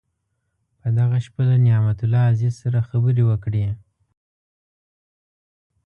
[0.79, 3.65] په دغه شپه له نعمت الله عزیز سره خبرې وکړې.